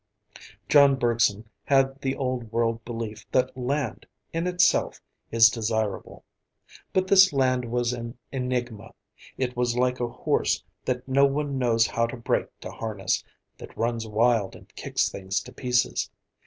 [0.67, 6.25] John Bergson had the Old World belief that land, in itself, is desirable.
[6.91, 8.95] But this land was an enigma.
[9.37, 13.23] It was like a horse that no one knows how to break to harness,
[13.59, 16.09] that runs wild and kicks things to pieces.